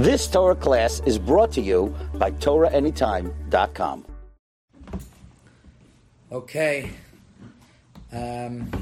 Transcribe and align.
This 0.00 0.26
Torah 0.28 0.56
class 0.56 1.02
is 1.04 1.18
brought 1.18 1.52
to 1.52 1.60
you 1.60 1.94
by 2.14 2.30
TorahAnytime.com. 2.30 4.06
Okay. 6.32 6.88
Um, 8.10 8.72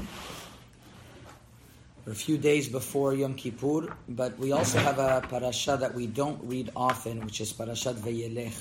a 2.07 2.15
few 2.15 2.37
days 2.37 2.69
before 2.69 3.13
Yom 3.15 3.33
Kippur, 3.33 3.93
but 4.07 4.39
we 4.39 4.53
also 4.53 4.79
have 4.79 4.97
a 4.97 5.19
parasha 5.27 5.75
that 5.75 5.93
we 5.93 6.07
don't 6.07 6.39
read 6.41 6.71
often, 6.73 7.19
which 7.25 7.41
is 7.41 7.51
Parashat 7.51 7.95
Vayelech. 7.95 8.55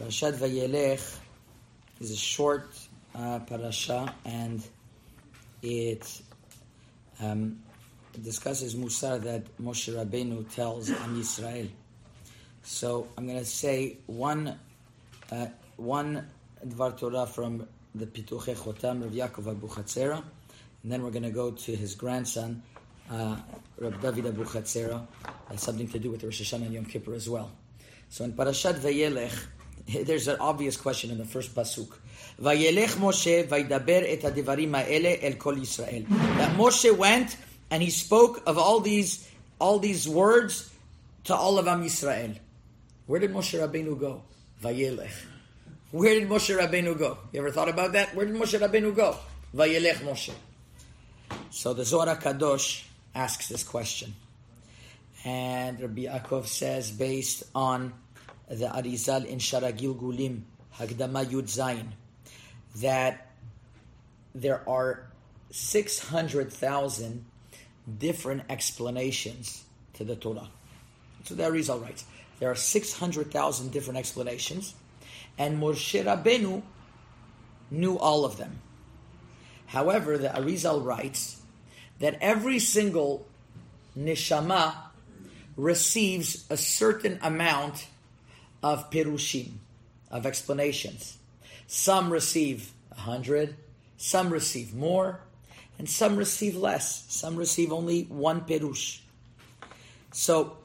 Parashat 0.00 0.32
Vayelech 0.38 1.18
is 2.00 2.12
a 2.12 2.16
short 2.16 2.72
uh, 3.14 3.40
parasha, 3.40 4.14
and 4.24 4.64
it 5.60 6.22
um, 7.20 7.58
discusses 8.20 8.74
Musar 8.74 9.20
that 9.22 9.56
Moshe 9.58 9.94
Rabbeinu 9.94 10.52
tells 10.54 10.90
Am 10.90 11.20
Yisrael. 11.20 11.68
So 12.62 13.08
I'm 13.16 13.26
going 13.26 13.38
to 13.38 13.44
say 13.44 13.98
one 14.06 14.58
uh, 15.30 15.46
one 15.76 16.26
Dvar 16.66 16.96
Torah 16.96 17.26
from 17.26 17.66
the 17.94 18.06
Pituche 18.06 18.54
Chotam, 18.54 19.02
Rav 19.02 19.12
Yaakov 19.12 19.50
Abu 19.50 19.68
Chatzera, 19.68 20.22
and 20.82 20.92
then 20.92 21.02
we're 21.02 21.10
going 21.10 21.22
to 21.24 21.30
go 21.30 21.50
to 21.50 21.74
his 21.74 21.94
grandson, 21.94 22.62
uh, 23.10 23.36
Rav 23.78 24.00
David 24.00 24.26
Abu 24.26 24.44
Chatzera, 24.44 25.06
has 25.48 25.62
something 25.62 25.88
to 25.88 25.98
do 25.98 26.10
with 26.10 26.22
Rosh 26.22 26.42
Hashanah 26.42 26.66
and 26.66 26.74
Yom 26.74 26.84
Kippur 26.84 27.14
as 27.14 27.28
well. 27.28 27.50
So 28.08 28.24
in 28.24 28.32
Parashat 28.34 28.74
Vayelech, 28.74 29.46
there's 30.06 30.28
an 30.28 30.36
obvious 30.38 30.76
question 30.76 31.10
in 31.10 31.18
the 31.18 31.24
first 31.24 31.54
pasuk. 31.54 31.88
Vayelech 32.40 32.96
Moshe 32.96 33.48
vaydaber 33.48 34.04
et 34.06 34.20
hadivarim 34.20 34.74
ha'ele 34.76 35.18
el 35.22 35.34
kol 35.34 35.56
Yisrael. 35.56 36.06
That 36.08 36.56
Moshe 36.56 36.96
went 36.96 37.36
and 37.72 37.82
he 37.82 37.88
spoke 37.88 38.42
of 38.46 38.58
all 38.58 38.80
these 38.80 39.26
all 39.58 39.78
these 39.78 40.06
words 40.06 40.70
to 41.24 41.34
all 41.34 41.58
of 41.58 41.66
Am 41.66 41.82
Yisrael. 41.82 42.36
Where 43.06 43.18
did 43.18 43.32
Moshe 43.32 43.58
Rabbeinu 43.58 43.98
go? 43.98 44.22
Vayelech. 44.62 45.10
Where 45.90 46.20
did 46.20 46.28
Moshe 46.28 46.54
Rabbeinu 46.54 46.98
go? 46.98 47.16
You 47.32 47.40
ever 47.40 47.50
thought 47.50 47.70
about 47.70 47.92
that? 47.92 48.14
Where 48.14 48.26
did 48.26 48.34
Moshe 48.34 48.58
Rabbeinu 48.60 48.94
go? 48.94 49.16
Vayelech 49.54 50.00
Moshe. 50.04 50.34
So 51.50 51.72
the 51.72 51.84
Zohar 51.84 52.14
Kadosh 52.16 52.84
asks 53.14 53.48
this 53.48 53.64
question. 53.64 54.14
And 55.24 55.80
Rabbi 55.80 56.02
Yaakov 56.02 56.46
says, 56.46 56.90
based 56.90 57.44
on 57.54 57.94
the 58.48 58.66
Arizal 58.66 59.24
in 59.24 59.38
Shara 59.38 59.72
Gilgulim, 59.72 60.42
Hagdama 60.76 61.24
Yud 61.24 61.44
Zayin, 61.44 61.86
that 62.76 63.30
there 64.34 64.68
are 64.68 65.06
600,000 65.50 67.26
different 67.98 68.42
explanations 68.48 69.64
to 69.94 70.04
the 70.04 70.16
Torah. 70.16 70.48
So 71.24 71.34
the 71.34 71.44
Arizal 71.44 71.82
writes, 71.82 72.04
there 72.38 72.50
are 72.50 72.56
600,000 72.56 73.70
different 73.70 73.98
explanations, 73.98 74.74
and 75.38 75.60
Moshe 75.60 76.04
Rabbeinu 76.04 76.62
knew 77.70 77.96
all 77.96 78.24
of 78.24 78.36
them. 78.36 78.60
However, 79.66 80.18
the 80.18 80.28
Arizal 80.28 80.84
writes 80.84 81.40
that 82.00 82.18
every 82.20 82.58
single 82.58 83.26
neshama 83.96 84.74
receives 85.56 86.44
a 86.50 86.56
certain 86.56 87.18
amount 87.22 87.86
of 88.62 88.90
perushim, 88.90 89.52
of 90.10 90.26
explanations. 90.26 91.16
Some 91.66 92.12
receive 92.12 92.72
a 92.90 93.00
hundred, 93.00 93.56
some 93.96 94.32
receive 94.32 94.74
more, 94.74 95.20
and 95.82 95.90
some 95.90 96.14
receive 96.14 96.54
less. 96.54 97.04
Some 97.08 97.34
receive 97.34 97.72
only 97.72 98.04
one 98.04 98.42
perush. 98.42 99.00
So, 100.12 100.58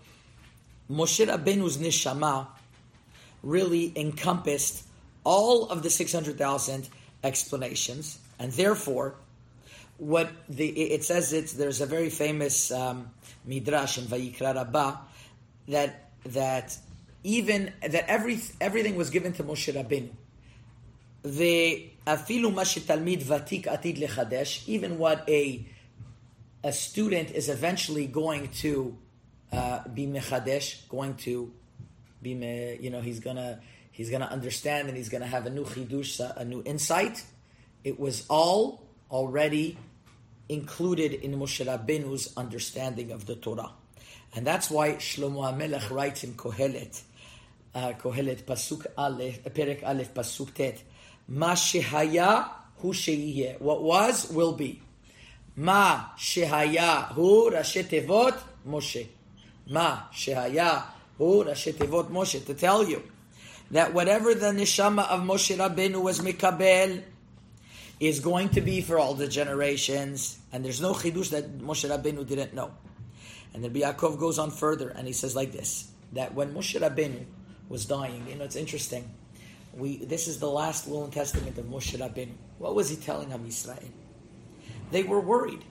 Moshe 0.92 1.26
Rabbeinu's 1.26 1.80
neshama 1.80 2.46
really 3.42 3.92
encompassed 3.96 4.84
all 5.24 5.70
of 5.70 5.82
the 5.82 5.90
600,000 5.90 6.88
explanations, 7.24 8.20
and 8.38 8.52
therefore, 8.52 9.16
what 9.98 10.30
the 10.48 10.68
it 10.68 11.04
says 11.04 11.34
it's 11.34 11.54
there's 11.54 11.82
a 11.82 11.88
very 11.88 12.12
famous 12.12 12.70
um, 12.70 13.10
midrash 13.44 13.98
in 13.98 14.04
Vayikra 14.04 14.54
Rabbah 14.54 14.98
that 15.68 16.12
that 16.26 16.78
even 17.24 17.74
that 17.82 18.06
every 18.08 18.40
everything 18.62 18.96
was 18.96 19.10
given 19.10 19.34
to 19.34 19.44
Moshe 19.44 19.74
Rabbeinu. 19.74 20.12
The 21.28 21.90
afilu 22.06 22.54
talmid 22.54 23.22
vatik 23.24 23.66
atid 23.66 23.98
lechadesh, 24.00 24.66
even 24.66 24.98
what 24.98 25.28
a 25.28 25.68
a 26.64 26.72
student 26.72 27.32
is 27.32 27.50
eventually 27.50 28.08
going 28.08 28.48
to 28.48 28.98
uh, 29.52 29.86
be 29.90 30.08
mechadesh, 30.08 30.88
going 30.88 31.16
to 31.16 31.52
be 32.22 32.34
me, 32.34 32.78
you 32.80 32.90
know 32.90 33.02
he's 33.02 33.20
gonna 33.20 33.60
he's 33.92 34.10
gonna 34.10 34.26
understand 34.26 34.88
and 34.88 34.96
he's 34.96 35.10
gonna 35.10 35.28
have 35.28 35.46
a 35.46 35.50
new 35.50 35.66
chidush, 35.66 36.22
a 36.38 36.46
new 36.46 36.64
insight. 36.66 37.22
It 37.84 38.00
was 38.00 38.26
all 38.30 38.88
already 39.12 39.78
included 40.48 41.12
in 41.12 41.34
Moshe 41.34 41.66
Rabbeinu's 41.66 42.34
understanding 42.38 43.12
of 43.12 43.26
the 43.26 43.36
Torah. 43.36 43.72
And 44.34 44.48
that's 44.48 44.70
why 44.70 44.94
Shlomo 44.94 45.44
HaMelech 45.54 45.90
writes 45.90 46.24
in 46.24 46.36
Kohelet, 46.36 47.02
uh, 47.76 47.94
Kohelet 48.00 48.44
Pasuk 48.44 48.86
Aleph, 48.98 49.44
Perek 49.44 49.84
Aleph 49.86 50.14
Pasuk 50.14 50.54
Tet, 50.54 50.82
Ma 51.28 51.54
shehaya 51.54 52.50
hu 52.78 52.94
sheyiyeh. 52.94 53.60
What 53.60 53.84
was, 53.84 54.30
will 54.32 54.54
be. 54.54 54.82
Ma 55.56 56.06
shehaya 56.18 57.14
hu 57.14 57.52
Rashi 57.52 57.84
Tevot 57.84 58.38
Moshe. 58.68 59.08
Ma 59.70 60.04
shehaya 60.14 60.84
hu 61.18 61.44
Rashi 61.44 61.74
Tevot 61.74 62.10
Moshe. 62.10 62.46
To 62.46 62.54
tell 62.54 62.88
you 62.88 63.04
that 63.72 63.94
whatever 63.94 64.34
the 64.34 64.48
neshama 64.48 65.08
of 65.10 65.22
Moshe 65.22 65.56
Rabbeinu 65.58 66.02
was 66.02 66.20
mikabel, 66.20 67.04
is 68.00 68.20
going 68.20 68.50
to 68.50 68.62
be 68.62 68.82
for 68.82 69.00
all 69.00 69.16
the 69.16 69.28
generations, 69.28 70.38
and 70.52 70.64
there's 70.64 70.82
no 70.82 70.94
chidush 70.94 71.32
that 71.32 71.58
Moshe 71.60 71.90
Rabbeinu 71.90 72.28
didn't 72.28 72.54
know. 72.54 72.72
And 73.54 73.64
then 73.64 73.74
Yaakov 73.74 74.20
goes 74.20 74.38
on 74.38 74.52
further, 74.52 74.90
and 74.90 75.08
he 75.08 75.14
says 75.14 75.36
like 75.36 75.52
this: 75.52 75.90
that 76.14 76.34
when 76.34 76.54
Moshe 76.54 76.80
Rabbeinu 76.80 77.26
was 77.70 77.86
dying, 77.86 78.28
you 78.30 78.36
know, 78.36 78.46
it's 78.46 78.56
interesting. 78.56 79.10
We 79.78 79.98
this 80.06 80.28
is 80.28 80.40
the 80.40 80.50
last 80.50 80.88
will 80.88 81.04
and 81.04 81.14
testament 81.14 81.58
of 81.58 81.66
Moshe 81.66 81.98
Rabbeinu. 81.98 82.34
What 82.58 82.74
was 82.74 82.90
he 82.90 82.96
telling 82.96 83.32
Am 83.32 83.46
Yisrael? 83.46 83.92
They 84.90 85.04
were 85.04 85.20
worried. 85.20 85.64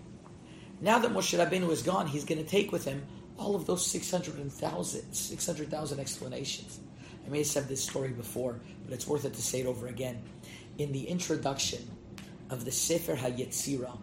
Now 0.80 1.00
that 1.00 1.10
Moshe 1.10 1.36
Rabbeinu 1.36 1.70
is 1.70 1.82
gone, 1.82 2.06
he's 2.06 2.24
going 2.24 2.42
to 2.42 2.48
take 2.48 2.70
with 2.70 2.84
him 2.84 3.04
all 3.36 3.56
of 3.56 3.66
those 3.66 3.84
600,000 3.86 5.12
600, 5.12 5.98
explanations. 5.98 6.78
I 7.26 7.30
may 7.30 7.38
have 7.38 7.46
said 7.46 7.68
this 7.68 7.82
story 7.82 8.10
before, 8.10 8.60
but 8.84 8.94
it's 8.94 9.08
worth 9.08 9.24
it 9.24 9.34
to 9.34 9.42
say 9.42 9.60
it 9.60 9.66
over 9.66 9.88
again. 9.88 10.22
In 10.78 10.92
the 10.92 11.08
introduction 11.08 11.90
of 12.50 12.64
the 12.64 12.70
Sefer 12.70 13.16
HaYetzira 13.16 13.98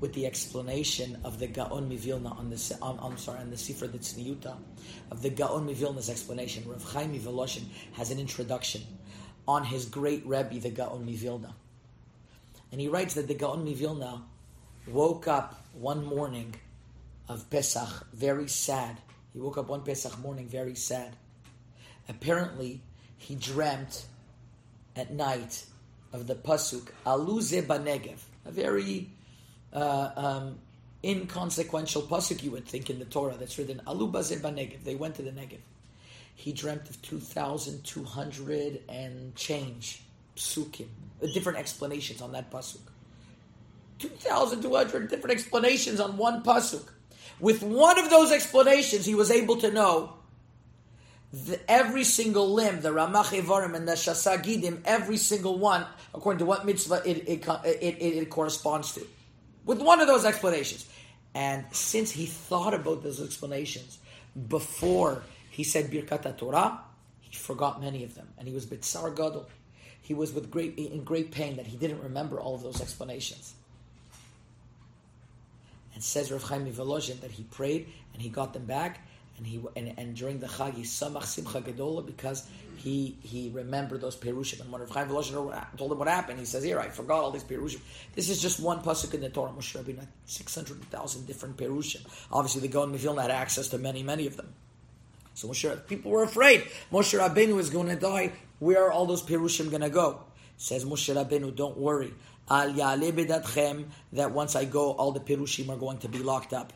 with 0.00 0.12
the 0.14 0.26
explanation 0.26 1.18
of 1.24 1.40
the 1.40 1.48
Gaon 1.48 1.90
Mivilna 1.90 2.38
on 2.38 2.50
the 2.50 2.78
um, 2.80 2.98
I'm 3.02 3.18
sorry 3.18 3.40
on 3.40 3.50
the 3.50 3.56
Sefer 3.56 3.88
Tzniuta 3.88 4.56
of 5.10 5.22
the 5.22 5.30
Gaon 5.30 5.66
Mivilna's 5.66 6.08
explanation. 6.08 6.62
Rav 6.66 6.84
Chaim 6.84 7.18
Volozhin 7.18 7.64
has 7.94 8.12
an 8.12 8.20
introduction 8.20 8.82
on 9.48 9.64
his 9.64 9.86
great 9.86 10.24
Rebbe, 10.24 10.60
the 10.60 10.70
Gaon 10.70 11.04
Mivilna, 11.04 11.54
and 12.70 12.80
he 12.80 12.86
writes 12.86 13.14
that 13.14 13.26
the 13.26 13.34
Gaon 13.34 13.64
Mivilna 13.66 14.22
woke 14.86 15.26
up 15.26 15.64
one 15.72 16.04
morning 16.04 16.54
of 17.28 17.48
Pesach 17.50 18.06
very 18.12 18.46
sad. 18.46 18.98
He 19.32 19.40
woke 19.40 19.58
up 19.58 19.68
one 19.68 19.82
Pesach 19.82 20.18
morning 20.18 20.48
very 20.48 20.74
sad. 20.74 21.16
Apparently, 22.08 22.80
he 23.16 23.34
dreamt 23.34 24.06
at 24.96 25.12
night 25.12 25.64
of 26.12 26.26
the 26.26 26.34
pasuk 26.34 26.88
Aluze 27.04 27.62
Banegev, 27.62 28.18
a 28.46 28.50
very 28.50 29.10
uh, 29.72 30.10
um, 30.16 30.58
inconsequential 31.04 32.02
pasuk 32.02 32.42
you 32.42 32.50
would 32.50 32.66
think 32.66 32.90
in 32.90 32.98
the 32.98 33.04
Torah 33.04 33.36
that's 33.38 33.58
written 33.58 33.80
Alubaze 33.86 34.40
Banegev. 34.40 34.84
They 34.84 34.94
went 34.94 35.16
to 35.16 35.22
the 35.22 35.30
Negev. 35.30 35.58
He 36.38 36.52
dreamt 36.52 36.88
of 36.88 37.02
two 37.02 37.18
thousand 37.18 37.82
two 37.82 38.04
hundred 38.04 38.82
and 38.88 39.34
change 39.34 40.04
psukim, 40.36 40.86
different 41.34 41.58
explanations 41.58 42.22
on 42.22 42.30
that 42.30 42.48
pasuk. 42.48 42.78
Two 43.98 44.08
thousand 44.08 44.62
two 44.62 44.72
hundred 44.72 45.10
different 45.10 45.34
explanations 45.36 45.98
on 45.98 46.16
one 46.16 46.44
pasuk. 46.44 46.84
With 47.40 47.64
one 47.64 47.98
of 47.98 48.08
those 48.08 48.30
explanations, 48.30 49.04
he 49.04 49.16
was 49.16 49.32
able 49.32 49.56
to 49.56 49.72
know 49.72 50.14
the, 51.32 51.58
every 51.68 52.04
single 52.04 52.54
limb, 52.54 52.82
the 52.82 52.90
Ramach 52.90 53.36
Evarim 53.36 53.74
and 53.74 53.88
the 53.88 53.94
Shasagidim, 53.94 54.82
every 54.84 55.16
single 55.16 55.58
one, 55.58 55.86
according 56.14 56.38
to 56.38 56.46
what 56.46 56.64
mitzvah 56.64 57.02
it, 57.04 57.28
it, 57.28 57.48
it, 57.64 58.00
it, 58.00 58.30
corresponds 58.30 58.94
to. 58.94 59.04
With 59.64 59.82
one 59.82 60.00
of 60.00 60.06
those 60.06 60.24
explanations. 60.24 60.88
And 61.34 61.64
since 61.72 62.12
he 62.12 62.26
thought 62.26 62.74
about 62.74 63.02
those 63.02 63.20
explanations 63.20 63.98
before 64.48 65.24
he 65.58 65.64
said 65.64 65.90
Birkat 65.90 66.38
Torah, 66.38 66.82
he 67.18 67.34
forgot 67.34 67.80
many 67.80 68.04
of 68.04 68.14
them. 68.14 68.28
And 68.38 68.46
he 68.46 68.54
was 68.54 68.64
Bitsar 68.64 69.10
Gadol. 69.10 69.48
He 70.00 70.14
was 70.14 70.32
with 70.32 70.52
great, 70.52 70.78
in 70.78 71.02
great 71.02 71.32
pain 71.32 71.56
that 71.56 71.66
he 71.66 71.76
didn't 71.76 72.00
remember 72.00 72.38
all 72.38 72.54
of 72.54 72.62
those 72.62 72.80
explanations. 72.80 73.54
And 75.94 76.00
says 76.00 76.30
Rav 76.30 76.44
Chaim 76.44 76.64
Volozhin 76.72 77.18
that 77.22 77.32
he 77.32 77.42
prayed 77.42 77.88
and 78.12 78.22
he 78.22 78.28
got 78.28 78.52
them 78.52 78.66
back 78.66 79.00
and 79.36 79.44
he 79.44 79.60
and, 79.74 79.94
and 79.98 80.14
during 80.14 80.38
the 80.38 80.46
Chag 80.46 80.74
he 80.74 80.82
samach 80.82 81.24
simcha 81.24 81.60
gedola 81.60 82.06
because 82.06 82.46
he 82.76 83.16
he 83.24 83.50
remembered 83.52 84.00
those 84.00 84.14
perushim. 84.14 84.60
And 84.60 84.70
when 84.70 84.80
Rav 84.82 84.90
Chaim 84.90 85.08
Volozhin 85.08 85.76
told 85.76 85.90
him 85.90 85.98
what 85.98 86.06
happened, 86.06 86.38
he 86.38 86.44
says, 86.44 86.62
"Here, 86.62 86.78
I 86.78 86.88
forgot 86.88 87.18
all 87.18 87.32
these 87.32 87.42
perushim. 87.42 87.80
This 88.14 88.30
is 88.30 88.40
just 88.40 88.60
one 88.60 88.80
pasuk 88.80 89.12
in 89.12 89.22
the 89.22 89.28
Torah. 89.28 89.50
Moshe 89.50 89.76
Rabbeinu 89.76 90.06
six 90.24 90.54
hundred 90.54 90.80
thousand 90.84 91.26
different 91.26 91.56
perushim. 91.56 92.06
Obviously, 92.30 92.60
the 92.60 92.68
Gaon 92.68 92.96
Mivilna 92.96 93.22
had 93.22 93.32
access 93.32 93.66
to 93.70 93.78
many, 93.78 94.04
many 94.04 94.28
of 94.28 94.36
them. 94.36 94.54
So 95.38 95.46
Moshe, 95.46 95.86
people 95.86 96.10
were 96.10 96.24
afraid. 96.24 96.64
Moshe 96.92 97.16
Rabbeinu 97.16 97.60
is 97.60 97.70
going 97.70 97.86
to 97.86 97.94
die. 97.94 98.32
Where 98.58 98.86
are 98.86 98.90
all 98.90 99.06
those 99.06 99.22
perushim 99.22 99.70
going 99.70 99.82
to 99.82 99.88
go? 99.88 100.18
Says 100.56 100.84
Moshe 100.84 101.14
Rabbeinu, 101.14 101.54
don't 101.54 101.78
worry. 101.78 102.12
Al 102.50 102.72
that 102.72 104.30
once 104.32 104.56
I 104.56 104.64
go, 104.64 104.90
all 104.94 105.12
the 105.12 105.20
perushim 105.20 105.68
are 105.68 105.76
going 105.76 105.98
to 105.98 106.08
be 106.08 106.18
locked 106.18 106.52
up 106.52 106.72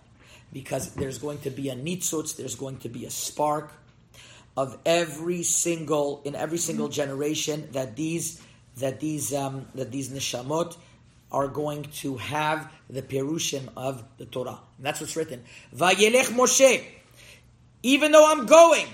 because 0.52 0.94
there's 0.94 1.18
going 1.18 1.40
to 1.40 1.50
be 1.50 1.70
a 1.70 1.74
nitzutz, 1.74 2.36
there's 2.36 2.54
going 2.54 2.76
to 2.78 2.88
be 2.88 3.04
a 3.04 3.10
spark 3.10 3.72
of 4.56 4.78
every 4.86 5.42
single 5.42 6.22
in 6.24 6.36
every 6.36 6.58
single 6.58 6.88
generation 6.88 7.68
that 7.72 7.96
these 7.96 8.40
that 8.76 9.00
these 9.00 9.34
um, 9.34 9.66
that 9.74 9.90
these 9.90 10.08
neshamot 10.10 10.76
are 11.32 11.48
going 11.48 11.82
to 11.82 12.16
have 12.18 12.70
the 12.88 13.02
perushim 13.02 13.68
of 13.76 14.04
the 14.18 14.26
Torah. 14.26 14.60
And 14.76 14.86
that's 14.86 15.00
what's 15.00 15.16
written. 15.16 15.42
Vayelech 15.74 16.26
Moshe. 16.26 16.84
Even 17.82 18.12
though 18.12 18.30
I'm 18.30 18.46
going, 18.46 18.86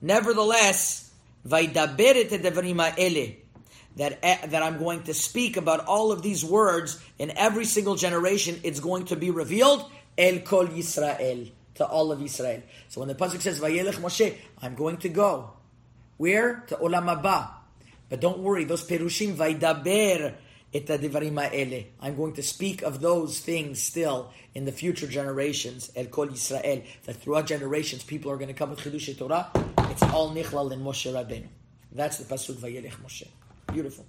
nevertheless. 0.00 1.10
That, 3.96 4.18
eh, 4.22 4.46
that 4.46 4.62
I'm 4.62 4.78
going 4.78 5.02
to 5.02 5.12
speak 5.12 5.56
about 5.56 5.84
all 5.86 6.12
of 6.12 6.22
these 6.22 6.44
words 6.44 7.02
in 7.18 7.32
every 7.36 7.64
single 7.64 7.96
generation, 7.96 8.60
it's 8.62 8.80
going 8.80 9.06
to 9.06 9.16
be 9.16 9.30
revealed. 9.30 9.90
El 10.16 10.38
Kol 10.40 10.68
Yisrael 10.68 11.50
to 11.74 11.86
all 11.86 12.12
of 12.12 12.22
Israel. 12.22 12.62
So 12.88 13.00
when 13.00 13.08
the 13.08 13.14
pasuk 13.14 13.40
says 13.40 13.60
Vayelech 13.60 13.94
Moshe, 13.94 14.36
I'm 14.60 14.74
going 14.74 14.98
to 14.98 15.08
go. 15.08 15.50
Where? 16.16 16.64
To 16.68 16.76
Olam 16.76 17.22
Haba. 17.22 17.50
But 18.08 18.20
don't 18.20 18.38
worry, 18.40 18.64
those 18.64 18.86
perushim 18.86 19.34
Vaydaber 20.72 21.44
et 21.52 21.52
ele. 21.52 21.84
I'm 22.00 22.16
going 22.16 22.32
to 22.34 22.42
speak 22.42 22.82
of 22.82 23.00
those 23.00 23.40
things 23.40 23.82
still 23.82 24.32
in 24.54 24.64
the 24.64 24.72
future 24.72 25.06
generations. 25.06 25.90
El 25.94 26.06
Kol 26.06 26.28
Yisrael. 26.28 26.84
That 27.04 27.16
throughout 27.16 27.46
generations, 27.46 28.02
people 28.02 28.30
are 28.30 28.36
going 28.36 28.48
to 28.48 28.54
come 28.54 28.70
with 28.70 28.80
Chidush 28.80 29.16
Torah. 29.16 29.50
It's 29.90 30.02
all 30.04 30.34
Nichlal 30.34 30.72
in 30.72 30.80
Moshe 30.80 31.12
Rabbeinu. 31.12 31.46
That's 31.92 32.18
the 32.18 32.24
pasuk 32.24 32.56
Vayelech 32.56 32.96
Moshe. 33.04 33.28
Beautiful. 33.72 34.06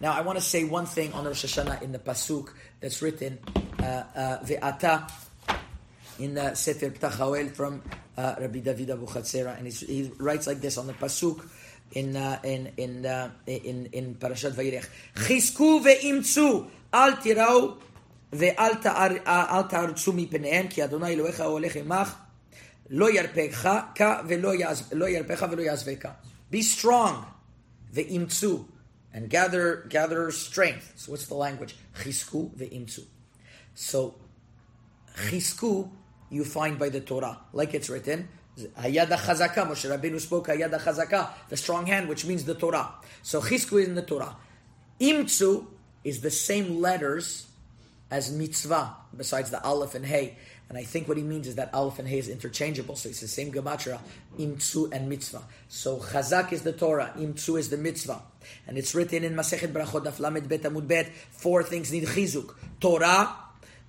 Now 0.00 0.12
I 0.12 0.20
want 0.22 0.38
to 0.38 0.44
say 0.44 0.64
one 0.64 0.86
thing 0.86 1.12
on 1.12 1.24
Rosh 1.24 1.44
Hashanah 1.44 1.82
in 1.82 1.92
the 1.92 1.98
pasuk 1.98 2.50
that's 2.80 3.00
written 3.02 3.38
uh, 3.78 3.82
uh, 3.82 4.38
Ve'ata 4.44 5.10
in 6.18 6.34
the 6.34 6.54
Sefer 6.54 6.90
Ptach 6.90 7.50
from 7.52 7.82
uh, 8.16 8.34
Rabbi 8.40 8.60
David 8.60 8.90
Abu 8.90 9.06
and 9.06 9.68
he 9.68 10.10
writes 10.18 10.46
like 10.46 10.60
this 10.60 10.76
on 10.76 10.86
the 10.86 10.92
pasuk 10.94 11.42
in 11.92 12.16
uh, 12.16 12.38
in 12.44 12.72
in 12.76 13.06
uh, 13.06 13.30
in 13.46 13.88
in 13.92 14.14
Parashat 14.14 14.52
Vayelech: 14.52 14.86
Chisku 15.14 15.82
ve'imtzu 15.82 16.66
al 16.92 17.12
tirau 17.12 17.76
ve'al 18.32 18.80
ta'arzu 18.82 20.12
mipneihem 20.12 20.70
ki 20.70 20.82
Adonai 20.82 21.16
Elohecha 21.16 21.44
holech 21.44 21.76
imach 21.82 22.14
lo 22.90 23.08
yarpecha 23.08 23.94
ka 23.94 24.22
ve'lo 24.22 24.54
yarpecha 24.54 25.48
ve'lo 25.48 25.64
yazveka. 25.64 26.14
Be 26.50 26.62
strong 26.62 27.26
ve'imtzu 27.94 28.66
and 29.12 29.30
gather 29.30 29.86
gather 29.88 30.30
strength. 30.30 30.92
So 30.96 31.12
what's 31.12 31.26
the 31.26 31.34
language? 31.34 31.76
Chisku 32.00 32.50
ve'imtzu. 32.54 33.04
So 33.74 34.14
chisku 35.16 35.90
you 36.30 36.44
find 36.44 36.78
by 36.78 36.90
the 36.90 37.00
Torah, 37.00 37.38
like 37.52 37.74
it's 37.74 37.88
written. 37.88 38.28
Hayada 38.78 39.16
chazaka, 39.16 39.66
Moshe 39.66 39.88
Rabbeinu 39.88 40.20
spoke 40.20 40.48
hayada 40.48 40.80
chazaka, 40.80 41.30
the 41.48 41.56
strong 41.56 41.86
hand, 41.86 42.08
which 42.08 42.24
means 42.24 42.44
the 42.44 42.54
Torah. 42.54 42.94
So 43.22 43.40
chisku 43.40 43.80
is 43.80 43.88
in 43.88 43.94
the 43.94 44.02
Torah. 44.02 44.36
Imtzu 45.00 45.66
is 46.04 46.20
the 46.20 46.30
same 46.30 46.80
letters 46.80 47.46
as 48.10 48.32
mitzvah, 48.32 48.96
besides 49.16 49.50
the 49.50 49.62
aleph 49.62 49.94
and 49.94 50.04
hey. 50.04 50.36
And 50.68 50.76
I 50.76 50.84
think 50.84 51.08
what 51.08 51.16
he 51.16 51.22
means 51.22 51.46
is 51.46 51.54
that 51.54 51.72
aleph 51.72 51.98
and 51.98 52.08
hey 52.08 52.18
is 52.18 52.28
interchangeable, 52.28 52.96
so 52.96 53.08
it's 53.08 53.20
the 53.20 53.28
same 53.28 53.52
gematria, 53.52 54.00
imtzu 54.38 54.92
and 54.92 55.08
mitzvah. 55.08 55.42
So 55.68 55.98
chazak 55.98 56.52
is 56.52 56.62
the 56.62 56.72
Torah, 56.72 57.12
imtzu 57.16 57.58
is 57.58 57.70
the 57.70 57.76
mitzvah. 57.76 58.20
And 58.66 58.76
it's 58.78 58.94
written 58.94 59.24
in 59.24 59.34
Masechet 59.34 59.72
Brachot, 59.72 60.04
Daf 60.04 60.20
Lamed 60.20 60.48
Bet 60.48 60.62
Amud 60.62 60.86
Bet, 60.86 61.08
four 61.30 61.62
things 61.62 61.92
need 61.92 62.04
chizuk. 62.04 62.54
Torah, 62.80 63.34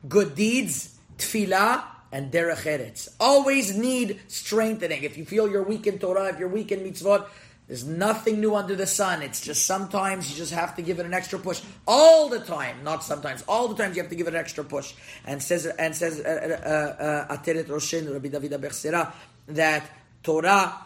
good 0.07 0.35
deeds, 0.35 0.97
tefillah, 1.17 1.83
and 2.11 2.31
derech 2.31 2.63
eretz. 2.63 3.09
Always 3.19 3.75
need 3.75 4.19
strengthening. 4.27 5.03
If 5.03 5.17
you 5.17 5.25
feel 5.25 5.49
you're 5.49 5.63
weak 5.63 5.87
in 5.87 5.99
Torah, 5.99 6.29
if 6.29 6.39
you're 6.39 6.49
weak 6.49 6.71
in 6.71 6.79
mitzvot, 6.79 7.27
there's 7.67 7.85
nothing 7.85 8.41
new 8.41 8.55
under 8.55 8.75
the 8.75 8.87
sun. 8.87 9.21
It's 9.21 9.41
just 9.41 9.65
sometimes 9.65 10.31
you 10.31 10.35
just 10.35 10.53
have 10.53 10.75
to 10.77 10.81
give 10.81 10.99
it 10.99 11.05
an 11.05 11.13
extra 11.13 11.37
push. 11.37 11.61
All 11.87 12.27
the 12.27 12.39
time, 12.39 12.83
not 12.83 13.03
sometimes. 13.03 13.43
All 13.47 13.67
the 13.67 13.75
times 13.75 13.95
you 13.95 14.01
have 14.01 14.09
to 14.09 14.15
give 14.15 14.27
it 14.27 14.33
an 14.33 14.39
extra 14.39 14.63
push. 14.63 14.93
And 15.25 15.41
says 15.41 15.67
and 15.67 15.95
says 15.95 16.19
uh, 16.19 16.25
uh, 16.27 17.03
uh, 17.31 17.37
Ateret 17.37 17.67
Roshen 17.67 18.11
Rabbi 18.11 18.29
David 18.29 18.53
Abu 18.53 18.67
Chatzera 18.67 19.13
that 19.49 19.89
Torah. 20.23 20.85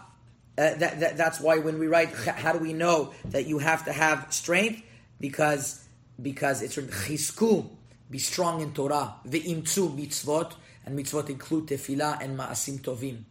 Uh, 0.55 0.75
that, 0.75 0.99
that, 0.99 1.17
that's 1.17 1.39
why 1.39 1.57
when 1.57 1.79
we 1.79 1.87
write, 1.87 2.13
how 2.13 2.53
do 2.53 2.59
we 2.59 2.73
know 2.73 3.11
that 3.25 3.47
you 3.47 3.57
have 3.57 3.85
to 3.85 3.91
have 3.91 4.31
strength? 4.31 4.83
Because 5.19 5.83
because 6.21 6.61
it's 6.61 6.75
chisku, 6.75 7.67
be 8.09 8.19
strong 8.19 8.61
in 8.61 8.73
Torah, 8.73 9.15
ve'imtzu 9.27 9.95
mitzvot, 9.97 10.53
and 10.85 10.97
mitzvot 10.97 11.29
include 11.29 11.67
tefillah 11.67 12.21
and 12.21 12.37
ma'asim 12.37 12.79
tovim. 12.79 13.23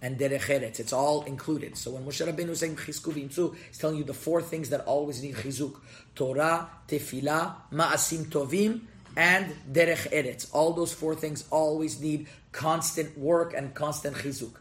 And 0.00 0.16
derech 0.18 0.42
eretz. 0.42 0.78
It's 0.78 0.92
all 0.92 1.24
included. 1.24 1.76
So 1.76 1.92
when 1.92 2.04
Moshe 2.04 2.24
Rabbeinu 2.24 2.50
is 2.50 2.60
saying 2.60 2.76
chizku 2.76 3.12
v'imtzu, 3.12 3.56
he's 3.68 3.78
telling 3.78 3.96
you 3.96 4.04
the 4.04 4.14
four 4.14 4.40
things 4.40 4.70
that 4.70 4.82
always 4.82 5.22
need 5.22 5.34
chizuk. 5.34 5.76
Torah, 6.14 6.68
tefillah, 6.86 7.54
ma'asim 7.72 8.26
tovim, 8.26 8.82
and 9.16 9.52
derech 9.72 10.08
eretz. 10.12 10.48
All 10.52 10.72
those 10.72 10.92
four 10.92 11.16
things 11.16 11.44
always 11.50 12.00
need 12.00 12.28
constant 12.52 13.18
work 13.18 13.54
and 13.54 13.74
constant 13.74 14.16
chizuk. 14.16 14.52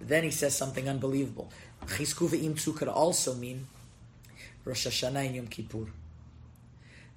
then 0.00 0.22
he 0.22 0.30
says 0.30 0.56
something 0.56 0.88
unbelievable. 0.88 1.50
Chizku 1.86 2.28
v'imtzu 2.28 2.76
could 2.76 2.88
also 2.88 3.34
mean 3.34 3.66
Rosh 4.64 4.86
Hashanah 4.86 5.26
and 5.26 5.34
Yom 5.36 5.46
Kippur 5.48 5.86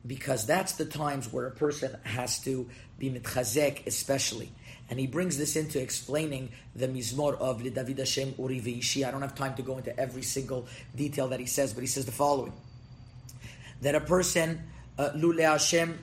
because 0.05 0.45
that's 0.45 0.73
the 0.73 0.85
times 0.85 1.31
where 1.31 1.47
a 1.47 1.51
person 1.51 1.97
has 2.03 2.39
to 2.39 2.69
be 2.97 3.09
mitchazek, 3.09 3.85
especially. 3.85 4.51
And 4.89 4.99
he 4.99 5.05
brings 5.05 5.37
this 5.37 5.55
into 5.55 5.79
explaining 5.79 6.49
the 6.75 6.87
mizmor 6.87 7.37
of 7.39 7.61
David 7.61 7.99
Hashem 7.99 8.35
Uri 8.37 8.59
Veishi. 8.59 9.07
I 9.07 9.11
don't 9.11 9.21
have 9.21 9.35
time 9.35 9.55
to 9.55 9.61
go 9.61 9.77
into 9.77 9.97
every 9.99 10.23
single 10.23 10.67
detail 10.95 11.27
that 11.27 11.39
he 11.39 11.45
says, 11.45 11.73
but 11.73 11.81
he 11.81 11.87
says 11.87 12.05
the 12.05 12.11
following: 12.11 12.53
that 13.81 13.93
a 13.93 14.01
person 14.01 14.63
uh, 14.97 15.11
Lule 15.15 15.41
Hashem, 15.41 15.99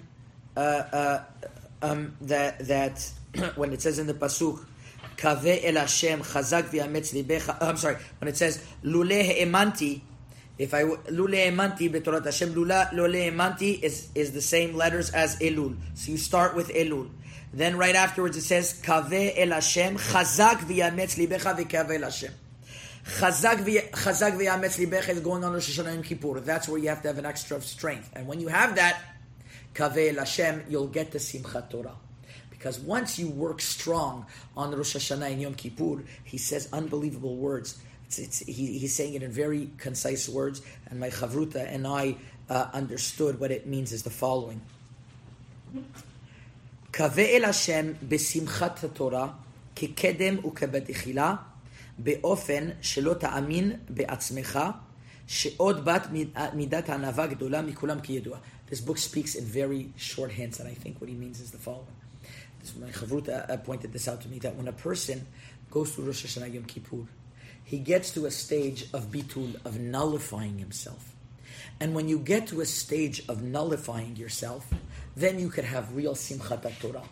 uh, 0.57 0.61
uh, 0.61 1.25
um, 1.83 2.17
that 2.23 2.67
that 2.69 3.11
when 3.57 3.73
it 3.73 3.83
says 3.83 3.99
in 3.99 4.07
the 4.07 4.15
pasuk. 4.15 4.65
Kave 5.17 5.65
el 5.65 5.77
Hashem 5.77 6.21
chazak 6.21 6.65
v'yametz 6.65 7.15
libecha. 7.15 7.57
I'm 7.61 7.79
sorry. 7.79 7.97
When 8.21 8.29
it 8.29 8.37
says 8.37 8.63
lule 8.85 9.41
emanti, 9.41 10.03
if 10.59 10.73
I 10.73 10.83
lule 10.83 11.37
emanti 11.37 11.91
betorat 11.93 12.25
Hashem 12.25 12.55
lula 12.55 12.89
lule 12.93 13.31
emanti 13.31 13.81
is 13.83 14.09
is 14.15 14.33
the 14.33 14.41
same 14.41 14.75
letters 14.75 15.11
as 15.11 15.39
Elul. 15.39 15.77
So 15.95 16.13
you 16.13 16.19
start 16.19 16.57
with 16.57 16.69
Elul. 16.69 17.11
Then 17.53 17.77
right 17.77 17.95
afterwards 17.95 18.37
it 18.37 18.43
says 18.43 18.81
kave 18.83 19.35
el 19.37 19.51
Hashem 19.51 19.97
chazak 19.97 20.61
v'yametz 20.61 21.17
libecha 21.19 21.57
v'kave 21.57 21.97
el 21.97 22.03
Hashem. 22.03 22.33
Chazak 23.05 23.65
v'yametz 23.65 24.79
libecha 24.85 25.11
is 25.11 25.21
going 25.21 25.45
on 25.45 25.53
Rosh 25.53 25.79
Hashanah 25.79 25.93
and 25.93 26.05
Kippur. 26.05 26.41
That's 26.41 26.69
where 26.69 26.79
you 26.79 26.89
have 26.89 27.03
to 27.03 27.09
have 27.09 27.19
an 27.19 27.27
extra 27.27 27.61
strength. 27.61 28.11
And 28.15 28.27
when 28.27 28.41
you 28.41 28.49
have 28.49 28.77
that, 28.77 29.01
kave 29.75 30.13
el 30.13 30.19
Hashem, 30.19 30.65
you'll 30.69 30.89
get 30.89 31.13
the 31.13 31.19
Simchat 31.19 31.71
Torah. 31.71 31.97
Because 32.51 32.81
once 32.81 33.19
you 33.19 33.29
work 33.29 33.61
strong 33.61 34.27
on 34.57 34.75
Rosh 34.75 34.97
Hashanah 34.97 35.31
and 35.31 35.43
Yom 35.43 35.55
Kippur, 35.55 36.03
he 36.25 36.39
says 36.39 36.69
unbelievable 36.73 37.37
words. 37.37 37.79
It's, 38.08 38.20
it's, 38.20 38.40
he, 38.40 38.78
he's 38.80 38.96
saying 38.96 39.14
it 39.14 39.24
in 39.24 39.32
very 39.32 39.70
concise 39.78 40.28
words, 40.28 40.62
and 40.88 41.00
my 41.00 41.10
chavruta 41.10 41.66
and 41.74 41.88
I 41.88 42.16
uh, 42.50 42.68
understood 42.74 43.40
what 43.40 43.52
it 43.52 43.68
means 43.68 43.92
is 43.92 44.04
the 44.04 44.10
following. 44.10 44.62
קווה 46.94 47.24
אל 47.24 47.46
השם 47.46 47.92
בשמחת 48.08 48.84
התורה 48.84 49.34
כקדם 49.76 50.46
וכבתחילה 50.46 51.36
באופן 51.98 52.70
שלא 52.82 53.14
תאמין 53.14 53.72
בעצמך 53.90 54.60
שעוד 55.28 55.86
בת 55.86 56.08
מידת 56.54 56.90
הענווה 56.90 57.28
גדולה 57.28 57.62
מכולם 57.62 58.02
כידוע. 58.02 58.38
This 58.70 58.82
book 58.82 58.98
speaks 58.98 59.36
in 59.36 59.46
very 59.46 59.92
short 59.98 60.32
hints, 60.32 60.60
and 60.60 60.68
I 60.68 60.74
think 60.74 61.00
what 61.00 61.10
he 61.10 61.16
means 61.16 61.40
is 61.40 61.52
the 61.52 61.58
following. 61.58 61.96
This, 62.60 62.76
my 62.76 62.88
chavruta 62.88 63.50
uh, 63.50 63.58
pointed 63.58 63.92
this 63.92 64.08
out 64.08 64.22
to 64.22 64.30
me, 64.30 64.40
that 64.40 64.56
when 64.56 64.68
a 64.68 64.74
person 64.74 65.26
goes 65.70 65.96
to 65.96 66.02
Rosh 66.02 66.26
Hashanah 66.26 66.54
Yom 66.54 66.66
Kippur, 66.66 67.06
he 67.67 67.79
gets 67.81 68.13
to 68.13 68.27
a 68.27 68.31
stage 68.31 68.85
of 68.95 69.11
bitul, 69.11 69.57
of 69.67 69.81
nullifying 69.81 70.59
himself. 70.59 71.13
And 71.81 71.97
when 71.97 72.09
you 72.09 72.21
get 72.21 72.47
to 72.49 72.61
a 72.61 72.65
stage 72.65 73.25
of 73.29 73.43
nullifying 73.43 74.15
yourself, 74.15 74.73
then 75.17 75.41
you 75.41 75.49
could 75.51 75.65
have 75.65 75.93
real 75.93 76.15
simchat 76.15 76.79
Torah. 76.79 77.03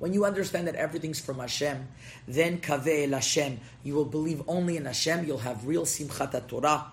When 0.00 0.12
you 0.12 0.24
understand 0.24 0.66
that 0.66 0.74
everything's 0.74 1.20
from 1.20 1.38
Hashem, 1.38 1.86
then 2.26 2.58
kaveh 2.58 3.06
el 3.06 3.12
Hashem. 3.12 3.60
You 3.84 3.94
will 3.94 4.04
believe 4.04 4.42
only 4.48 4.76
in 4.76 4.84
Hashem. 4.84 5.26
You'll 5.26 5.38
have 5.38 5.64
real 5.64 5.84
simchat 5.84 6.48
Torah, 6.48 6.86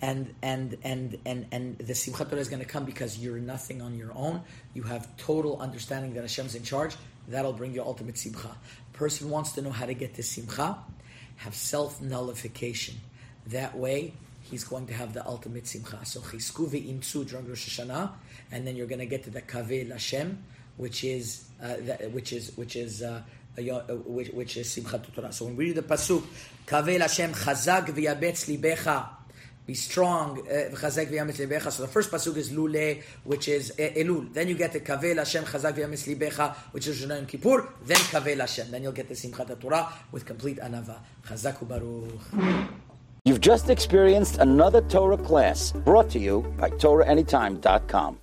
and 0.00 0.32
and 0.40 0.78
and 0.84 1.18
and 1.26 1.46
and 1.50 1.78
the 1.78 1.94
simchat 1.94 2.30
Torah 2.30 2.40
is 2.40 2.48
going 2.48 2.62
to 2.62 2.68
come 2.68 2.84
because 2.84 3.18
you're 3.18 3.40
nothing 3.40 3.82
on 3.82 3.96
your 3.96 4.12
own. 4.14 4.42
You 4.74 4.84
have 4.84 5.16
total 5.16 5.58
understanding 5.58 6.14
that 6.14 6.20
Hashem's 6.20 6.54
in 6.54 6.62
charge. 6.62 6.94
That'll 7.26 7.52
bring 7.52 7.74
you 7.74 7.82
ultimate 7.82 8.16
simcha. 8.16 8.56
Person 8.92 9.28
wants 9.28 9.52
to 9.52 9.62
know 9.62 9.70
how 9.70 9.86
to 9.86 9.94
get 9.94 10.14
to 10.14 10.22
simcha, 10.22 10.78
have 11.36 11.54
self 11.54 12.00
nullification. 12.00 12.96
That 13.48 13.76
way, 13.76 14.14
he's 14.42 14.64
going 14.64 14.86
to 14.86 14.94
have 14.94 15.12
the 15.12 15.26
ultimate 15.26 15.66
simcha. 15.66 16.04
So 16.04 16.20
chisku 16.20 16.68
ve'imtzu 16.68 17.28
during 17.28 17.48
Rosh 17.48 17.78
Hashanah, 17.78 18.12
and 18.52 18.66
then 18.66 18.76
you're 18.76 18.86
going 18.86 19.00
to 19.00 19.06
get 19.06 19.24
to 19.24 19.30
the 19.30 19.42
kaveh 19.42 19.90
Hashem, 19.90 20.42
which 20.76 21.04
is 21.04 21.44
uh, 21.62 21.74
which 22.12 22.32
is 22.32 22.56
which 22.56 22.76
is 22.76 23.02
uh, 23.02 23.22
uh, 23.58 23.62
which, 23.62 24.28
which 24.30 24.56
is 24.56 24.68
simchat 24.68 25.12
Torah. 25.14 25.32
So 25.32 25.46
when 25.46 25.56
we 25.56 25.66
read 25.66 25.76
the 25.76 25.82
pasuk, 25.82 26.24
kaveh 26.66 27.00
Hashem 27.00 27.32
chazak 27.32 27.86
v'yametz 27.86 28.48
libecha. 28.48 29.08
Be 29.66 29.74
strong, 29.74 30.46
eh, 30.48 30.68
libecha. 30.70 31.72
So 31.72 31.82
the 31.82 31.88
first 31.88 32.10
pasuk 32.10 32.36
is 32.36 32.50
lule, 32.50 33.02
which 33.24 33.48
is 33.48 33.72
eh, 33.78 34.02
elul. 34.02 34.32
Then 34.32 34.48
you 34.48 34.56
get 34.56 34.72
the 34.72 34.80
kaveh 34.80 35.16
Hashem 35.16 35.44
chazak 35.44 35.72
v'yametz 35.72 36.06
libecha, 36.06 36.54
which 36.72 36.86
is 36.86 37.00
Yom 37.00 37.24
Kippur. 37.24 37.68
Then 37.84 37.96
kaveh 37.96 38.38
Hashem. 38.38 38.70
Then 38.70 38.82
you'll 38.82 38.92
get 38.92 39.08
the 39.08 39.14
simchat 39.14 39.58
Torah 39.60 39.88
with 40.12 40.26
complete 40.26 40.58
anava. 40.58 40.98
Chazak 41.26 41.66
baruch. 41.66 42.68
You've 43.24 43.40
just 43.40 43.70
experienced 43.70 44.36
another 44.36 44.82
Torah 44.82 45.16
class 45.16 45.72
brought 45.72 46.10
to 46.10 46.18
you 46.18 46.42
by 46.58 46.68
TorahAnytime.com. 46.68 48.18